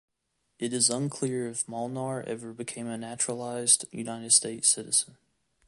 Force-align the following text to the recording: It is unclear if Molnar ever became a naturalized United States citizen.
It 0.57 0.73
is 0.73 0.89
unclear 0.89 1.47
if 1.47 1.67
Molnar 1.67 2.23
ever 2.23 2.53
became 2.53 2.87
a 2.87 2.97
naturalized 2.97 3.85
United 3.91 4.31
States 4.33 4.67
citizen. 4.67 5.17